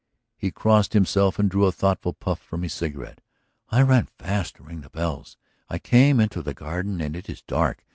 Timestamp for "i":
3.69-3.83, 5.69-5.77